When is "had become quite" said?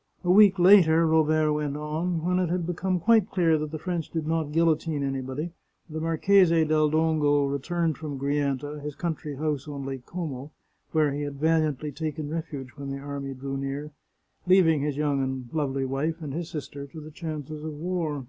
2.50-3.30